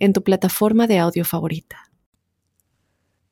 en 0.00 0.12
tu 0.12 0.24
plataforma 0.24 0.88
de 0.88 0.98
audio 0.98 1.24
favorita. 1.24 1.90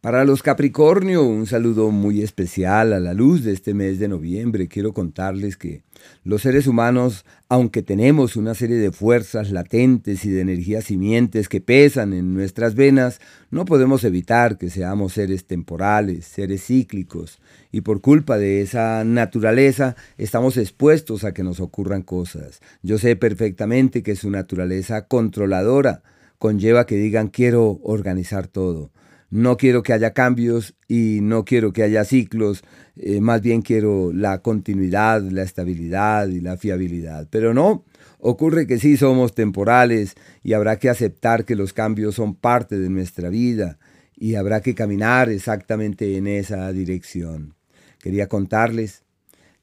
Para 0.01 0.25
los 0.25 0.45
Capricornio, 0.45 1.25
un 1.25 1.47
saludo 1.47 1.91
muy 1.91 2.23
especial 2.23 2.93
a 2.93 3.01
la 3.01 3.15
luz 3.15 3.43
de 3.43 3.53
este 3.53 3.75
mes 3.75 3.99
de 3.99 4.07
noviembre. 4.07 4.69
Quiero 4.69 4.93
contarles 4.93 5.57
que 5.57 5.83
los 6.23 6.43
seres 6.43 6.69
humanos, 6.69 7.25
aunque 7.49 7.83
tenemos 7.83 8.37
una 8.37 8.55
serie 8.55 8.77
de 8.77 8.93
fuerzas 8.93 9.51
latentes 9.51 10.25
y 10.25 10.31
de 10.31 10.43
energías 10.43 10.85
simientes 10.85 11.49
que 11.49 11.61
pesan 11.61 12.13
en 12.13 12.33
nuestras 12.33 12.77
venas, 12.77 13.21
no 13.51 13.65
podemos 13.65 14.05
evitar 14.05 14.57
que 14.57 14.71
seamos 14.71 15.15
seres 15.15 15.47
temporales, 15.47 16.27
seres 16.27 16.67
cíclicos, 16.67 17.41
y 17.73 17.81
por 17.81 18.01
culpa 18.01 18.39
de 18.39 18.63
esa 18.63 19.03
naturaleza 19.03 19.97
estamos 20.17 20.59
expuestos 20.59 21.25
a 21.25 21.35
que 21.35 21.43
nos 21.43 21.59
ocurran 21.59 22.03
cosas. 22.03 22.61
Yo 22.85 22.99
sé 22.99 23.17
perfectamente 23.17 24.05
que 24.05 24.15
su 24.15 24.31
naturaleza 24.31 25.09
controladora 25.09 26.05
conlleva 26.39 26.87
que 26.87 26.97
digan 26.97 27.29
quiero 27.29 27.81
organizar 27.83 28.47
todo. 28.47 28.93
No 29.31 29.59
quiero 29.59 29.83
que 29.83 29.93
haya 29.93 30.13
cambios 30.15 30.75
y 30.89 31.19
no 31.21 31.45
quiero 31.45 31.73
que 31.73 31.83
haya 31.83 32.05
ciclos, 32.05 32.63
eh, 32.97 33.21
más 33.21 33.43
bien 33.43 33.61
quiero 33.61 34.11
la 34.13 34.39
continuidad, 34.39 35.21
la 35.21 35.43
estabilidad 35.43 36.29
y 36.29 36.41
la 36.41 36.57
fiabilidad. 36.57 37.29
Pero 37.31 37.53
no, 37.53 37.85
ocurre 38.19 38.67
que 38.67 38.79
sí 38.79 38.97
somos 38.97 39.35
temporales 39.35 40.15
y 40.43 40.55
habrá 40.55 40.79
que 40.79 40.89
aceptar 40.89 41.45
que 41.45 41.57
los 41.57 41.75
cambios 41.75 42.15
son 42.15 42.35
parte 42.35 42.79
de 42.79 42.89
nuestra 42.89 43.29
vida 43.29 43.79
y 44.17 44.37
habrá 44.37 44.63
que 44.63 44.75
caminar 44.75 45.29
exactamente 45.29 46.17
en 46.17 46.27
esa 46.27 46.73
dirección. 46.73 47.55
Quería 48.01 48.29
contarles 48.29 49.05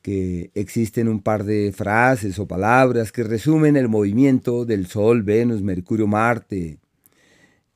que 0.06 0.52
existen 0.54 1.08
un 1.08 1.20
par 1.20 1.46
de 1.46 1.74
frases 1.76 2.38
o 2.38 2.48
palabras 2.48 3.12
que 3.12 3.24
resumen 3.24 3.76
el 3.76 3.90
movimiento 3.90 4.64
del 4.64 4.86
Sol, 4.86 5.24
Venus, 5.24 5.64
Mercurio, 5.64 6.06
Marte, 6.06 6.78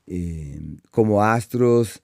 eh, 0.06 0.62
como 0.92 1.24
astros 1.24 2.04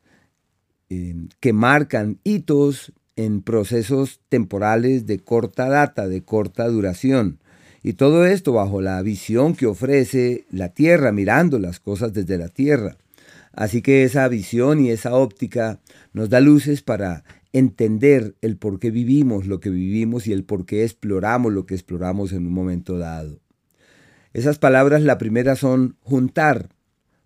eh, 0.89 1.13
que 1.39 1.53
marcan 1.53 2.17
hitos 2.23 2.91
en 3.15 3.43
procesos 3.43 4.19
temporales 4.27 5.05
de 5.05 5.19
corta 5.19 5.69
data, 5.69 6.07
de 6.07 6.23
corta 6.23 6.67
duración. 6.69 7.39
Y 7.83 7.93
todo 7.93 8.25
esto 8.25 8.51
bajo 8.51 8.81
la 8.81 8.99
visión 9.03 9.53
que 9.55 9.67
ofrece 9.67 10.47
la 10.49 10.69
Tierra, 10.69 11.11
mirando 11.11 11.59
las 11.59 11.79
cosas 11.79 12.13
desde 12.13 12.39
la 12.39 12.49
Tierra. 12.49 12.97
Así 13.53 13.83
que 13.83 14.03
esa 14.03 14.27
visión 14.27 14.83
y 14.83 14.89
esa 14.89 15.13
óptica 15.13 15.79
nos 16.13 16.31
da 16.31 16.39
luces 16.39 16.81
para 16.81 17.23
entender 17.55 18.35
el 18.41 18.57
por 18.57 18.79
qué 18.79 18.91
vivimos 18.91 19.47
lo 19.47 19.61
que 19.61 19.69
vivimos 19.69 20.27
y 20.27 20.33
el 20.33 20.43
por 20.43 20.65
qué 20.65 20.83
exploramos 20.83 21.53
lo 21.53 21.65
que 21.65 21.73
exploramos 21.73 22.33
en 22.33 22.45
un 22.45 22.51
momento 22.51 22.97
dado. 22.97 23.39
Esas 24.33 24.59
palabras, 24.59 25.01
la 25.03 25.17
primera 25.17 25.55
son 25.55 25.95
juntar, 26.01 26.67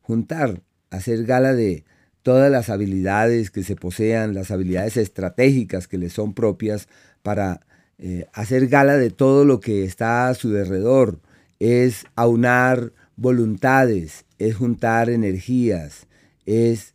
juntar, 0.02 0.62
hacer 0.92 1.26
gala 1.26 1.54
de 1.54 1.84
todas 2.22 2.52
las 2.52 2.70
habilidades 2.70 3.50
que 3.50 3.64
se 3.64 3.76
posean, 3.76 4.36
las 4.36 4.52
habilidades 4.52 4.98
estratégicas 4.98 5.88
que 5.88 5.98
le 5.98 6.12
son 6.12 6.36
propias 6.36 6.88
para 7.24 7.62
eh, 7.98 8.28
hacer 8.32 8.68
gala 8.68 8.98
de 8.98 9.10
todo 9.10 9.46
lo 9.46 9.60
que 9.60 9.84
está 9.84 10.28
a 10.28 10.36
su 10.36 10.52
derredor. 10.52 11.22
Es 11.58 12.06
aunar 12.16 12.94
voluntades, 13.16 14.26
es 14.38 14.56
juntar 14.56 15.10
energías, 15.10 16.06
es 16.46 16.94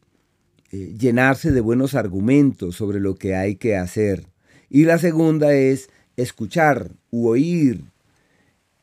eh, 0.74 0.92
llenarse 0.98 1.52
de 1.52 1.60
buenos 1.60 1.94
argumentos 1.94 2.74
sobre 2.74 2.98
lo 2.98 3.14
que 3.14 3.36
hay 3.36 3.54
que 3.54 3.76
hacer. 3.76 4.26
Y 4.68 4.86
la 4.86 4.98
segunda 4.98 5.54
es 5.54 5.88
escuchar 6.16 6.90
u 7.12 7.28
oír. 7.28 7.84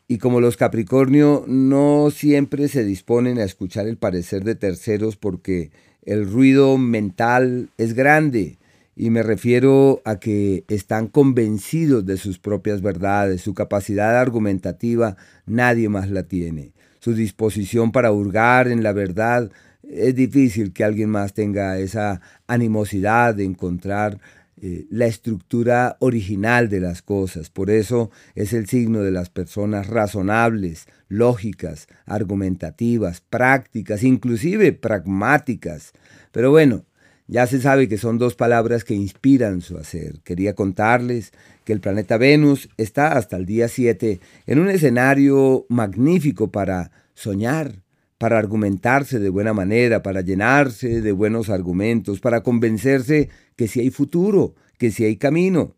Y 0.07 0.17
como 0.19 0.39
los 0.39 0.55
Capricornio 0.55 1.43
no 1.47 2.09
siempre 2.09 2.69
se 2.69 2.85
disponen 2.85 3.39
a 3.39 3.43
escuchar 3.43 3.87
el 3.87 3.97
parecer 3.97 4.45
de 4.45 4.55
terceros 4.55 5.17
porque 5.17 5.71
el 6.03 6.31
ruido 6.31 6.77
mental 6.77 7.69
es 7.77 7.93
grande, 7.93 8.57
y 8.95 9.09
me 9.09 9.23
refiero 9.23 10.01
a 10.05 10.17
que 10.17 10.63
están 10.69 11.07
convencidos 11.07 12.05
de 12.05 12.17
sus 12.17 12.39
propias 12.39 12.81
verdades, 12.81 13.41
su 13.41 13.53
capacidad 13.53 14.17
argumentativa 14.17 15.17
nadie 15.45 15.89
más 15.89 16.09
la 16.09 16.23
tiene, 16.23 16.71
su 16.99 17.13
disposición 17.13 17.91
para 17.91 18.11
hurgar 18.11 18.67
en 18.67 18.83
la 18.83 18.93
verdad 18.93 19.51
es 19.91 20.15
difícil 20.15 20.73
que 20.73 20.83
alguien 20.83 21.09
más 21.09 21.33
tenga 21.33 21.77
esa 21.77 22.21
animosidad 22.47 23.35
de 23.35 23.43
encontrar 23.43 24.19
eh, 24.61 24.85
la 24.89 25.07
estructura 25.07 25.97
original 25.99 26.69
de 26.69 26.79
las 26.79 27.01
cosas. 27.01 27.49
Por 27.49 27.69
eso 27.69 28.11
es 28.35 28.53
el 28.53 28.67
signo 28.67 28.99
de 28.99 29.11
las 29.11 29.29
personas 29.29 29.87
razonables, 29.87 30.87
lógicas, 31.07 31.87
argumentativas, 32.05 33.21
prácticas, 33.21 34.03
inclusive 34.03 34.71
pragmáticas. 34.71 35.93
Pero 36.31 36.51
bueno, 36.51 36.85
ya 37.27 37.47
se 37.47 37.59
sabe 37.59 37.87
que 37.87 37.97
son 37.97 38.17
dos 38.17 38.35
palabras 38.35 38.83
que 38.83 38.93
inspiran 38.93 39.61
su 39.61 39.77
hacer. 39.77 40.19
Quería 40.23 40.53
contarles 40.53 41.31
que 41.63 41.73
el 41.73 41.79
planeta 41.79 42.17
Venus 42.17 42.69
está 42.77 43.13
hasta 43.17 43.37
el 43.37 43.45
día 43.45 43.67
7 43.67 44.19
en 44.45 44.59
un 44.59 44.69
escenario 44.69 45.65
magnífico 45.69 46.51
para 46.51 46.91
soñar, 47.13 47.80
para 48.21 48.37
argumentarse 48.37 49.17
de 49.17 49.29
buena 49.29 49.51
manera, 49.51 50.03
para 50.03 50.21
llenarse 50.21 51.01
de 51.01 51.11
buenos 51.11 51.49
argumentos, 51.49 52.19
para 52.19 52.43
convencerse 52.43 53.29
que 53.55 53.67
si 53.67 53.79
hay 53.79 53.89
futuro, 53.89 54.53
que 54.77 54.91
si 54.91 55.03
hay 55.03 55.17
camino. 55.17 55.75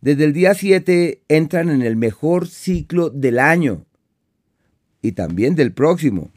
Desde 0.00 0.24
el 0.24 0.32
día 0.32 0.54
7 0.54 1.20
entran 1.28 1.68
en 1.68 1.82
el 1.82 1.96
mejor 1.96 2.48
ciclo 2.48 3.10
del 3.10 3.38
año 3.38 3.84
y 5.02 5.12
también 5.12 5.54
del 5.54 5.74
próximo, 5.74 6.30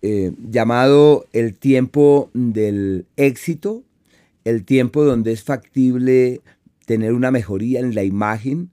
eh, 0.00 0.30
llamado 0.38 1.26
el 1.32 1.58
tiempo 1.58 2.30
del 2.32 3.06
éxito, 3.16 3.82
el 4.44 4.64
tiempo 4.64 5.02
donde 5.02 5.32
es 5.32 5.42
factible 5.42 6.40
tener 6.86 7.14
una 7.14 7.32
mejoría 7.32 7.80
en 7.80 7.96
la 7.96 8.04
imagen. 8.04 8.70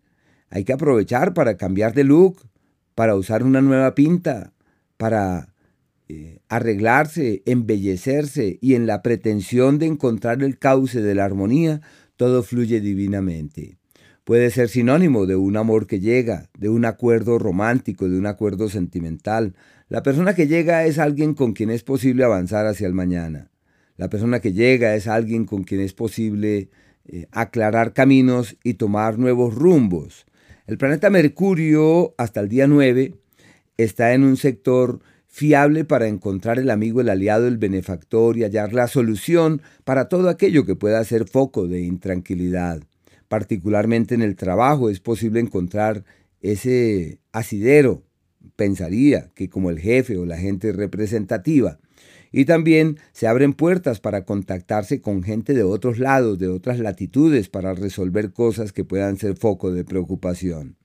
Hay 0.51 0.65
que 0.65 0.73
aprovechar 0.73 1.33
para 1.33 1.57
cambiar 1.57 1.95
de 1.95 2.03
look, 2.03 2.47
para 2.93 3.15
usar 3.15 3.41
una 3.41 3.61
nueva 3.61 3.95
pinta, 3.95 4.53
para 4.97 5.50
eh, 6.13 6.39
arreglarse, 6.49 7.41
embellecerse 7.45 8.59
y 8.59 8.75
en 8.75 8.85
la 8.85 9.01
pretensión 9.01 9.79
de 9.79 9.85
encontrar 9.85 10.44
el 10.44 10.59
cauce 10.59 11.01
de 11.01 11.16
la 11.16 11.23
armonía, 11.23 11.79
todo 12.17 12.44
fluye 12.44 12.81
divinamente. 12.81 13.77
Puede 14.25 14.50
ser 14.50 14.67
sinónimo 14.67 15.25
de 15.25 15.38
un 15.38 15.55
amor 15.55 15.88
que 15.88 16.01
llega, 16.01 16.50
de 16.57 16.67
un 16.67 16.83
acuerdo 16.83 17.39
romántico, 17.39 18.09
de 18.09 18.17
un 18.17 18.25
acuerdo 18.25 18.67
sentimental. 18.67 19.55
La 19.88 20.03
persona 20.03 20.33
que 20.33 20.47
llega 20.47 20.83
es 20.83 21.00
alguien 21.00 21.33
con 21.33 21.53
quien 21.53 21.69
es 21.69 21.83
posible 21.83 22.25
avanzar 22.25 22.66
hacia 22.66 22.88
el 22.88 22.94
mañana. 22.94 23.50
La 23.95 24.09
persona 24.09 24.41
que 24.41 24.51
llega 24.51 24.95
es 24.95 25.07
alguien 25.07 25.45
con 25.45 25.63
quien 25.63 25.79
es 25.79 25.94
posible 25.94 26.71
eh, 27.05 27.27
aclarar 27.31 27.94
caminos 27.94 28.57
y 28.66 28.73
tomar 28.73 29.17
nuevos 29.17 29.55
rumbos. 29.55 30.25
El 30.67 30.77
planeta 30.77 31.09
Mercurio, 31.09 32.16
hasta 32.17 32.41
el 32.41 32.50
día 32.50 32.67
9, 32.67 33.13
está 33.77 34.13
en 34.13 34.25
un 34.25 34.35
sector 34.35 35.00
fiable 35.31 35.86
para 35.86 36.08
encontrar 36.08 36.59
el 36.59 36.69
amigo, 36.69 37.02
el 37.02 37.09
aliado, 37.09 37.47
el 37.47 37.58
benefactor 37.58 38.38
y 38.38 38.44
hallar 38.44 38.74
la 38.74 38.88
solución 38.88 39.62
para 39.86 40.10
todo 40.10 40.30
aquello 40.30 40.66
que 40.66 40.75
pueda 40.75 41.04
ser 41.06 41.28
foco 41.28 41.68
de 41.68 41.81
intranquilidad. 41.81 42.83
Particularmente 43.30 44.13
en 44.13 44.22
el 44.22 44.36
trabajo 44.36 44.89
es 44.89 45.00
posible 45.00 45.39
encontrar 45.39 46.04
ese 46.42 47.19
asidero, 47.31 48.04
pensaría 48.57 49.30
que 49.33 49.50
como 49.50 49.69
el 49.69 49.80
jefe 49.80 50.18
o 50.18 50.25
la 50.25 50.38
gente 50.38 50.74
representativa. 50.74 51.80
Y 52.34 52.45
también 52.45 52.98
se 53.13 53.27
abren 53.27 53.54
puertas 53.54 54.00
para 54.00 54.25
contactarse 54.25 55.01
con 55.01 55.24
gente 55.24 55.54
de 55.54 55.63
otros 55.63 55.98
lados, 55.98 56.39
de 56.39 56.48
otras 56.50 56.80
latitudes, 56.80 57.48
para 57.48 57.74
resolver 57.74 58.31
cosas 58.31 58.74
que 58.74 58.84
puedan 58.84 59.18
ser 59.18 59.38
foco 59.38 59.72
de 59.72 59.86
preocupación. 59.86 60.75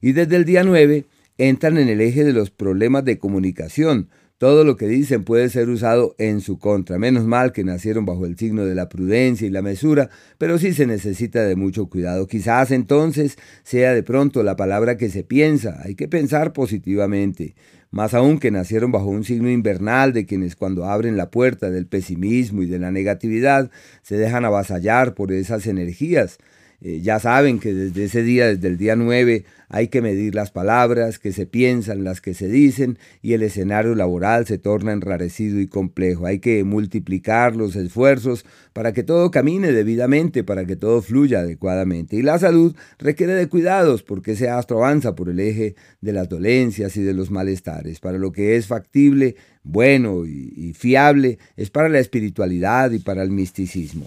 Y 0.00 0.12
desde 0.12 0.36
el 0.36 0.44
día 0.44 0.62
9 0.62 1.06
entran 1.38 1.78
en 1.78 1.88
el 1.88 2.00
eje 2.00 2.24
de 2.24 2.32
los 2.32 2.50
problemas 2.50 3.04
de 3.04 3.18
comunicación. 3.18 4.08
todo 4.38 4.62
lo 4.62 4.76
que 4.76 4.86
dicen 4.86 5.24
puede 5.24 5.48
ser 5.48 5.68
usado 5.68 6.14
en 6.16 6.40
su 6.40 6.60
contra. 6.60 6.96
Menos 6.96 7.24
mal 7.24 7.50
que 7.50 7.64
nacieron 7.64 8.04
bajo 8.06 8.24
el 8.24 8.38
signo 8.38 8.64
de 8.64 8.76
la 8.76 8.88
prudencia 8.88 9.48
y 9.48 9.50
la 9.50 9.62
mesura, 9.62 10.10
pero 10.38 10.58
sí 10.58 10.72
se 10.72 10.86
necesita 10.86 11.42
de 11.42 11.56
mucho 11.56 11.88
cuidado. 11.88 12.28
Quizás 12.28 12.70
entonces 12.70 13.36
sea 13.64 13.92
de 13.94 14.04
pronto 14.04 14.44
la 14.44 14.54
palabra 14.54 14.96
que 14.96 15.10
se 15.10 15.24
piensa. 15.24 15.80
Hay 15.82 15.96
que 15.96 16.06
pensar 16.06 16.52
positivamente. 16.52 17.56
Más 17.90 18.14
aún 18.14 18.38
que 18.38 18.52
nacieron 18.52 18.92
bajo 18.92 19.06
un 19.06 19.24
signo 19.24 19.50
invernal 19.50 20.12
de 20.12 20.24
quienes 20.24 20.54
cuando 20.54 20.84
abren 20.84 21.16
la 21.16 21.30
puerta 21.32 21.70
del 21.70 21.86
pesimismo 21.86 22.62
y 22.62 22.66
de 22.66 22.78
la 22.78 22.92
negatividad 22.92 23.72
se 24.02 24.18
dejan 24.18 24.44
avasallar 24.44 25.14
por 25.14 25.32
esas 25.32 25.66
energías. 25.66 26.38
Eh, 26.80 27.00
ya 27.02 27.18
saben 27.18 27.58
que 27.58 27.74
desde 27.74 28.04
ese 28.04 28.22
día, 28.22 28.46
desde 28.46 28.68
el 28.68 28.78
día 28.78 28.94
9, 28.94 29.44
hay 29.68 29.88
que 29.88 30.00
medir 30.00 30.36
las 30.36 30.52
palabras 30.52 31.18
que 31.18 31.32
se 31.32 31.44
piensan, 31.44 32.04
las 32.04 32.20
que 32.20 32.34
se 32.34 32.48
dicen, 32.48 32.98
y 33.20 33.32
el 33.32 33.42
escenario 33.42 33.96
laboral 33.96 34.46
se 34.46 34.58
torna 34.58 34.92
enrarecido 34.92 35.60
y 35.60 35.66
complejo. 35.66 36.26
Hay 36.26 36.38
que 36.38 36.62
multiplicar 36.62 37.56
los 37.56 37.74
esfuerzos 37.74 38.46
para 38.72 38.92
que 38.92 39.02
todo 39.02 39.32
camine 39.32 39.72
debidamente, 39.72 40.44
para 40.44 40.66
que 40.66 40.76
todo 40.76 41.02
fluya 41.02 41.40
adecuadamente. 41.40 42.14
Y 42.14 42.22
la 42.22 42.38
salud 42.38 42.76
requiere 42.98 43.34
de 43.34 43.48
cuidados, 43.48 44.04
porque 44.04 44.32
ese 44.32 44.48
astro 44.48 44.78
avanza 44.78 45.16
por 45.16 45.28
el 45.30 45.40
eje 45.40 45.74
de 46.00 46.12
las 46.12 46.28
dolencias 46.28 46.96
y 46.96 47.02
de 47.02 47.12
los 47.12 47.32
malestares. 47.32 47.98
Para 47.98 48.18
lo 48.18 48.30
que 48.30 48.54
es 48.54 48.68
factible, 48.68 49.34
bueno 49.64 50.24
y 50.26 50.72
fiable, 50.74 51.38
es 51.56 51.70
para 51.70 51.88
la 51.88 51.98
espiritualidad 51.98 52.92
y 52.92 53.00
para 53.00 53.24
el 53.24 53.30
misticismo. 53.30 54.06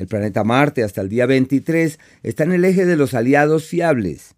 El 0.00 0.06
planeta 0.06 0.44
Marte 0.44 0.82
hasta 0.82 1.02
el 1.02 1.10
día 1.10 1.26
23 1.26 1.98
está 2.22 2.44
en 2.44 2.52
el 2.52 2.64
eje 2.64 2.86
de 2.86 2.96
los 2.96 3.12
aliados 3.12 3.66
fiables 3.66 4.34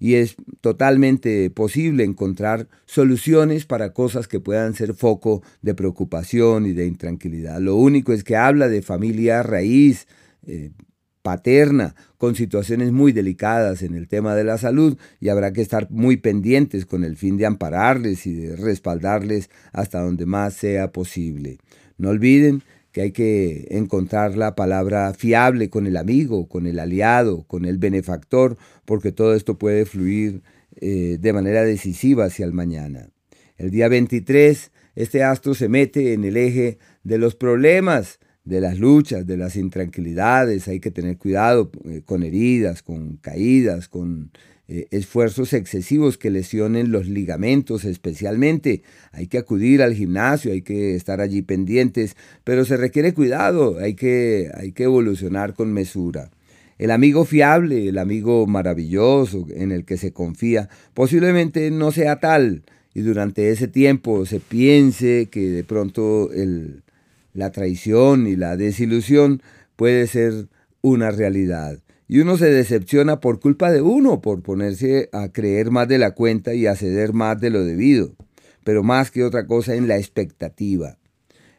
y 0.00 0.14
es 0.16 0.34
totalmente 0.60 1.50
posible 1.50 2.02
encontrar 2.02 2.66
soluciones 2.84 3.64
para 3.64 3.92
cosas 3.92 4.26
que 4.26 4.40
puedan 4.40 4.74
ser 4.74 4.92
foco 4.92 5.40
de 5.62 5.76
preocupación 5.76 6.66
y 6.66 6.72
de 6.72 6.86
intranquilidad. 6.86 7.60
Lo 7.60 7.76
único 7.76 8.12
es 8.12 8.24
que 8.24 8.34
habla 8.34 8.66
de 8.66 8.82
familia 8.82 9.44
raíz, 9.44 10.08
eh, 10.48 10.72
paterna, 11.22 11.94
con 12.18 12.34
situaciones 12.34 12.90
muy 12.90 13.12
delicadas 13.12 13.82
en 13.82 13.94
el 13.94 14.08
tema 14.08 14.34
de 14.34 14.42
la 14.42 14.58
salud 14.58 14.98
y 15.20 15.28
habrá 15.28 15.52
que 15.52 15.62
estar 15.62 15.88
muy 15.92 16.16
pendientes 16.16 16.86
con 16.86 17.04
el 17.04 17.16
fin 17.16 17.36
de 17.36 17.46
ampararles 17.46 18.26
y 18.26 18.34
de 18.34 18.56
respaldarles 18.56 19.48
hasta 19.72 20.00
donde 20.00 20.26
más 20.26 20.54
sea 20.54 20.90
posible. 20.90 21.58
No 21.98 22.08
olviden 22.08 22.64
que 22.94 23.02
hay 23.02 23.10
que 23.10 23.66
encontrar 23.70 24.36
la 24.36 24.54
palabra 24.54 25.12
fiable 25.14 25.68
con 25.68 25.88
el 25.88 25.96
amigo, 25.96 26.48
con 26.48 26.68
el 26.68 26.78
aliado, 26.78 27.42
con 27.42 27.64
el 27.64 27.76
benefactor, 27.76 28.56
porque 28.84 29.10
todo 29.10 29.34
esto 29.34 29.58
puede 29.58 29.84
fluir 29.84 30.42
eh, 30.76 31.18
de 31.20 31.32
manera 31.32 31.64
decisiva 31.64 32.26
hacia 32.26 32.46
el 32.46 32.52
mañana. 32.52 33.08
El 33.56 33.72
día 33.72 33.88
23, 33.88 34.70
este 34.94 35.24
astro 35.24 35.54
se 35.54 35.68
mete 35.68 36.12
en 36.12 36.22
el 36.22 36.36
eje 36.36 36.78
de 37.02 37.18
los 37.18 37.34
problemas, 37.34 38.20
de 38.44 38.60
las 38.60 38.78
luchas, 38.78 39.26
de 39.26 39.38
las 39.38 39.56
intranquilidades. 39.56 40.68
Hay 40.68 40.78
que 40.78 40.92
tener 40.92 41.18
cuidado 41.18 41.72
eh, 41.86 42.02
con 42.04 42.22
heridas, 42.22 42.84
con 42.84 43.16
caídas, 43.16 43.88
con 43.88 44.30
eh, 44.66 44.86
esfuerzos 44.90 45.52
excesivos 45.52 46.16
que 46.16 46.30
lesionen 46.30 46.90
los 46.90 47.06
ligamentos 47.06 47.84
especialmente. 47.84 48.82
Hay 49.12 49.26
que 49.26 49.38
acudir 49.38 49.82
al 49.82 49.94
gimnasio, 49.94 50.52
hay 50.52 50.62
que 50.62 50.94
estar 50.94 51.20
allí 51.20 51.42
pendientes, 51.42 52.16
pero 52.44 52.64
se 52.64 52.76
requiere 52.76 53.14
cuidado, 53.14 53.78
hay 53.78 53.94
que, 53.94 54.50
hay 54.54 54.72
que 54.72 54.84
evolucionar 54.84 55.54
con 55.54 55.72
mesura. 55.72 56.30
El 56.78 56.90
amigo 56.90 57.24
fiable, 57.24 57.88
el 57.88 57.98
amigo 57.98 58.46
maravilloso 58.46 59.46
en 59.54 59.70
el 59.70 59.84
que 59.84 59.96
se 59.96 60.12
confía, 60.12 60.68
posiblemente 60.94 61.70
no 61.70 61.92
sea 61.92 62.18
tal 62.18 62.64
y 62.94 63.02
durante 63.02 63.50
ese 63.50 63.68
tiempo 63.68 64.24
se 64.24 64.40
piense 64.40 65.28
que 65.30 65.50
de 65.50 65.64
pronto 65.64 66.32
el, 66.32 66.82
la 67.34 67.50
traición 67.50 68.26
y 68.26 68.36
la 68.36 68.56
desilusión 68.56 69.42
puede 69.76 70.06
ser 70.06 70.48
una 70.80 71.10
realidad. 71.10 71.80
Y 72.06 72.20
uno 72.20 72.36
se 72.36 72.50
decepciona 72.50 73.20
por 73.20 73.40
culpa 73.40 73.70
de 73.70 73.80
uno, 73.80 74.20
por 74.20 74.42
ponerse 74.42 75.08
a 75.12 75.28
creer 75.28 75.70
más 75.70 75.88
de 75.88 75.98
la 75.98 76.12
cuenta 76.12 76.54
y 76.54 76.66
a 76.66 76.76
ceder 76.76 77.12
más 77.12 77.40
de 77.40 77.50
lo 77.50 77.64
debido, 77.64 78.14
pero 78.62 78.82
más 78.82 79.10
que 79.10 79.24
otra 79.24 79.46
cosa 79.46 79.74
en 79.74 79.88
la 79.88 79.96
expectativa. 79.96 80.98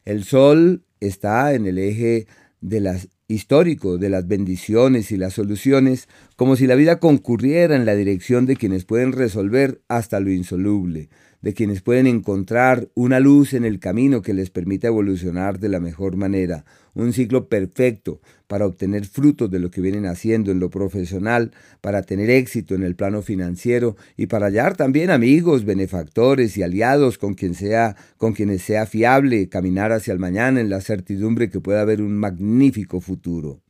El 0.04 0.24
sol 0.24 0.84
está 1.00 1.54
en 1.54 1.66
el 1.66 1.80
eje 1.80 2.28
de 2.62 2.80
las 2.80 3.10
histórico 3.28 3.98
de 3.98 4.10
las 4.10 4.28
bendiciones 4.28 5.12
y 5.12 5.18
las 5.18 5.34
soluciones, 5.34 6.08
como 6.36 6.56
si 6.56 6.68
la 6.68 6.76
vida 6.76 7.00
concurriera 7.00 7.76
en 7.76 7.86
la 7.86 7.96
dirección 7.96 8.46
de 8.46 8.56
quienes 8.56 8.86
pueden 8.86 9.14
resolver 9.14 9.82
hasta 9.88 10.20
lo 10.20 10.32
insoluble, 10.32 11.10
de 11.46 11.54
quienes 11.54 11.84
pueden 11.84 12.08
encontrar 12.08 12.90
una 12.96 13.20
luz 13.20 13.54
en 13.54 13.66
el 13.66 13.78
camino 13.78 14.24
que 14.24 14.34
les 14.34 14.50
permita 14.50 14.88
evolucionar 14.88 15.60
de 15.60 15.70
la 15.70 15.80
mejor 15.80 16.16
manera, 16.16 16.66
un 16.96 17.14
ciclo 17.14 17.50
perfecto 17.50 18.20
para 18.48 18.66
obtener 18.66 19.06
frutos 19.06 19.52
de 19.52 19.60
lo 19.60 19.70
que 19.70 19.80
vienen 19.80 20.08
haciendo 20.08 20.52
en 20.52 20.60
lo 20.60 20.72
profesional, 20.72 21.52
para 21.82 22.02
tener 22.02 22.32
éxito 22.32 22.74
en 22.74 22.82
el 22.82 22.96
plano 22.96 23.22
financiero 23.22 23.96
y 24.18 24.26
para 24.26 24.48
hallar 24.48 24.76
también 24.76 25.12
amigos, 25.12 25.66
benefactores 25.66 26.58
y 26.58 26.64
aliados 26.64 27.20
con 27.20 27.36
quien 27.36 27.54
sea, 27.54 27.96
con 28.18 28.34
quienes 28.34 28.64
sea 28.64 28.88
fiable 28.88 29.48
caminar 29.48 29.92
hacia 29.92 30.14
el 30.14 30.20
mañana 30.20 30.62
en 30.62 30.72
la 30.72 30.82
certidumbre 30.82 31.52
que 31.52 31.60
pueda 31.60 31.82
haber 31.82 32.02
un 32.02 32.18
magnífico 32.18 33.02
futuro. 33.02 33.62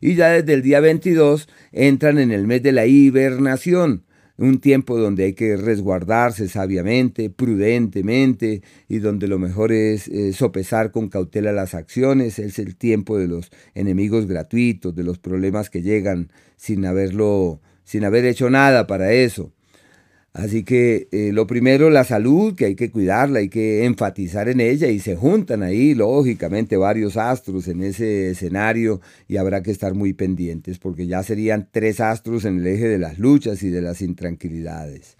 Y 0.00 0.14
ya 0.14 0.28
desde 0.28 0.54
el 0.54 0.62
día 0.62 0.78
22 0.78 1.48
entran 1.72 2.18
en 2.18 2.30
el 2.30 2.46
mes 2.46 2.62
de 2.62 2.70
la 2.70 2.86
hibernación, 2.86 4.04
un 4.38 4.60
tiempo 4.60 4.96
donde 4.96 5.24
hay 5.24 5.32
que 5.34 5.56
resguardarse 5.56 6.48
sabiamente, 6.48 7.28
prudentemente 7.28 8.62
y 8.88 8.98
donde 8.98 9.26
lo 9.26 9.38
mejor 9.38 9.72
es 9.72 10.06
eh, 10.08 10.32
sopesar 10.32 10.92
con 10.92 11.08
cautela 11.08 11.52
las 11.52 11.74
acciones. 11.74 12.38
Es 12.38 12.58
el 12.60 12.76
tiempo 12.76 13.18
de 13.18 13.26
los 13.26 13.50
enemigos 13.74 14.26
gratuitos, 14.26 14.94
de 14.94 15.02
los 15.02 15.18
problemas 15.18 15.70
que 15.70 15.82
llegan 15.82 16.30
sin 16.56 16.86
haberlo, 16.86 17.60
sin 17.82 18.04
haber 18.04 18.24
hecho 18.24 18.48
nada 18.48 18.86
para 18.86 19.12
eso. 19.12 19.52
Así 20.38 20.62
que 20.62 21.08
eh, 21.10 21.32
lo 21.32 21.48
primero, 21.48 21.90
la 21.90 22.04
salud, 22.04 22.54
que 22.54 22.66
hay 22.66 22.76
que 22.76 22.92
cuidarla, 22.92 23.40
hay 23.40 23.48
que 23.48 23.84
enfatizar 23.84 24.48
en 24.48 24.60
ella 24.60 24.86
y 24.86 25.00
se 25.00 25.16
juntan 25.16 25.64
ahí, 25.64 25.96
lógicamente, 25.96 26.76
varios 26.76 27.16
astros 27.16 27.66
en 27.66 27.82
ese 27.82 28.30
escenario 28.30 29.00
y 29.26 29.38
habrá 29.38 29.64
que 29.64 29.72
estar 29.72 29.94
muy 29.94 30.12
pendientes 30.12 30.78
porque 30.78 31.08
ya 31.08 31.24
serían 31.24 31.66
tres 31.72 31.98
astros 31.98 32.44
en 32.44 32.60
el 32.60 32.68
eje 32.68 32.86
de 32.86 32.98
las 32.98 33.18
luchas 33.18 33.64
y 33.64 33.70
de 33.70 33.82
las 33.82 34.00
intranquilidades. 34.00 35.16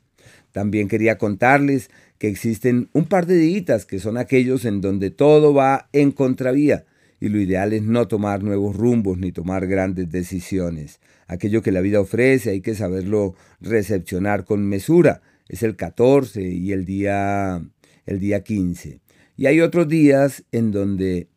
También 0.52 0.86
quería 0.86 1.18
contarles 1.18 1.90
que 2.18 2.28
existen 2.28 2.88
un 2.92 3.06
par 3.06 3.26
de 3.26 3.38
días 3.38 3.86
que 3.86 3.98
son 3.98 4.18
aquellos 4.18 4.64
en 4.64 4.80
donde 4.80 5.10
todo 5.10 5.52
va 5.52 5.88
en 5.92 6.12
contravía 6.12 6.84
y 7.20 7.28
lo 7.28 7.40
ideal 7.40 7.72
es 7.72 7.82
no 7.82 8.06
tomar 8.08 8.42
nuevos 8.42 8.76
rumbos 8.76 9.18
ni 9.18 9.32
tomar 9.32 9.66
grandes 9.66 10.10
decisiones. 10.10 11.00
Aquello 11.26 11.62
que 11.62 11.72
la 11.72 11.80
vida 11.80 12.00
ofrece 12.00 12.50
hay 12.50 12.60
que 12.60 12.74
saberlo 12.74 13.34
recepcionar 13.60 14.44
con 14.44 14.66
mesura. 14.66 15.20
Es 15.48 15.62
el 15.62 15.76
14 15.76 16.42
y 16.42 16.72
el 16.72 16.84
día, 16.84 17.62
el 18.06 18.20
día 18.20 18.42
15. 18.42 19.00
Y 19.36 19.46
hay 19.46 19.60
otros 19.60 19.88
días 19.88 20.44
en 20.52 20.70
donde 20.70 21.28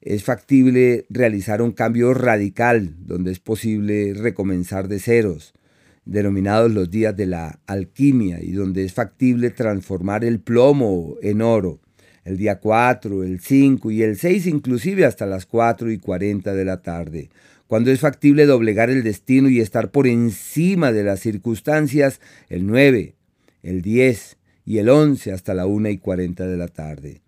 es 0.00 0.24
factible 0.24 1.06
realizar 1.10 1.62
un 1.62 1.72
cambio 1.72 2.14
radical, 2.14 2.94
donde 2.98 3.32
es 3.32 3.38
posible 3.38 4.14
recomenzar 4.14 4.88
de 4.88 4.98
ceros, 4.98 5.52
denominados 6.06 6.72
los 6.72 6.90
días 6.90 7.14
de 7.16 7.26
la 7.26 7.60
alquimia, 7.66 8.42
y 8.42 8.52
donde 8.52 8.84
es 8.84 8.94
factible 8.94 9.50
transformar 9.50 10.24
el 10.24 10.40
plomo 10.40 11.16
en 11.22 11.42
oro 11.42 11.80
el 12.24 12.36
día 12.36 12.60
4, 12.60 13.24
el 13.24 13.40
5 13.40 13.90
y 13.90 14.02
el 14.02 14.16
6 14.16 14.46
inclusive 14.46 15.04
hasta 15.04 15.26
las 15.26 15.46
4 15.46 15.90
y 15.90 15.98
40 15.98 16.54
de 16.54 16.64
la 16.64 16.82
tarde, 16.82 17.30
cuando 17.66 17.90
es 17.90 18.00
factible 18.00 18.46
doblegar 18.46 18.90
el 18.90 19.02
destino 19.02 19.48
y 19.48 19.60
estar 19.60 19.90
por 19.90 20.06
encima 20.06 20.92
de 20.92 21.04
las 21.04 21.20
circunstancias, 21.20 22.20
el 22.48 22.66
9, 22.66 23.14
el 23.62 23.82
10 23.82 24.38
y 24.64 24.78
el 24.78 24.88
11 24.88 25.32
hasta 25.32 25.54
la 25.54 25.66
1 25.66 25.88
y 25.88 25.98
40 25.98 26.46
de 26.46 26.56
la 26.56 26.68
tarde, 26.68 27.22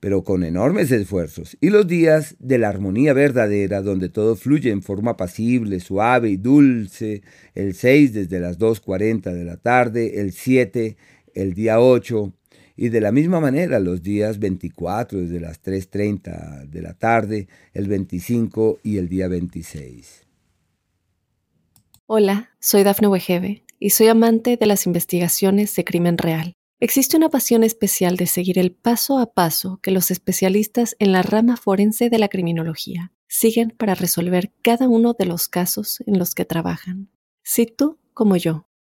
pero 0.00 0.24
con 0.24 0.44
enormes 0.44 0.90
esfuerzos, 0.90 1.56
y 1.60 1.70
los 1.70 1.86
días 1.86 2.36
de 2.38 2.58
la 2.58 2.68
armonía 2.70 3.12
verdadera, 3.12 3.82
donde 3.82 4.08
todo 4.08 4.34
fluye 4.34 4.70
en 4.70 4.82
forma 4.82 5.16
pasible, 5.16 5.78
suave 5.78 6.30
y 6.30 6.36
dulce, 6.36 7.22
el 7.54 7.74
6 7.74 8.14
desde 8.14 8.40
las 8.40 8.58
2.40 8.58 9.32
de 9.32 9.44
la 9.44 9.58
tarde, 9.58 10.20
el 10.20 10.32
7, 10.32 10.96
el 11.34 11.54
día 11.54 11.80
8, 11.80 12.32
y 12.82 12.88
de 12.88 13.00
la 13.00 13.12
misma 13.12 13.38
manera 13.38 13.78
los 13.78 14.02
días 14.02 14.40
24 14.40 15.20
desde 15.20 15.38
las 15.38 15.62
3.30 15.62 16.66
de 16.66 16.82
la 16.82 16.94
tarde, 16.94 17.46
el 17.74 17.86
25 17.86 18.80
y 18.82 18.98
el 18.98 19.08
día 19.08 19.28
26. 19.28 20.26
Hola, 22.06 22.50
soy 22.58 22.82
Dafne 22.82 23.06
Wegebe 23.06 23.62
y 23.78 23.90
soy 23.90 24.08
amante 24.08 24.56
de 24.56 24.66
las 24.66 24.86
investigaciones 24.86 25.76
de 25.76 25.84
crimen 25.84 26.18
real. 26.18 26.54
Existe 26.80 27.16
una 27.16 27.28
pasión 27.28 27.62
especial 27.62 28.16
de 28.16 28.26
seguir 28.26 28.58
el 28.58 28.72
paso 28.72 29.20
a 29.20 29.32
paso 29.32 29.78
que 29.80 29.92
los 29.92 30.10
especialistas 30.10 30.96
en 30.98 31.12
la 31.12 31.22
rama 31.22 31.56
forense 31.56 32.10
de 32.10 32.18
la 32.18 32.26
criminología 32.26 33.12
siguen 33.28 33.70
para 33.78 33.94
resolver 33.94 34.50
cada 34.60 34.88
uno 34.88 35.14
de 35.16 35.26
los 35.26 35.46
casos 35.46 36.02
en 36.04 36.18
los 36.18 36.34
que 36.34 36.44
trabajan. 36.44 37.10
Si 37.44 37.64
tú, 37.64 38.00
como 38.12 38.36
yo, 38.36 38.66